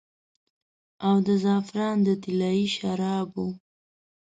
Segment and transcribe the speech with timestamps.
[1.07, 3.47] او د زعفران د طلايي شرابو